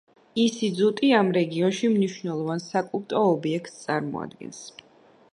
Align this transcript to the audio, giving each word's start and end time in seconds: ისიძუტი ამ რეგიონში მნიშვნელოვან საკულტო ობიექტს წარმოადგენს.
ისიძუტი 0.43 1.09
ამ 1.17 1.27
რეგიონში 1.35 1.91
მნიშვნელოვან 1.97 2.63
საკულტო 2.63 3.21
ობიექტს 3.33 3.77
წარმოადგენს. 3.83 4.63